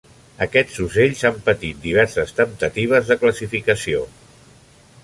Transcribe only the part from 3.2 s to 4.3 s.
classificació.